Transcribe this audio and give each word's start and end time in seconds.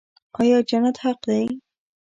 آیا 0.39 0.57
جنت 0.69 0.95
حق 1.03 1.19
دی؟ 1.27 1.45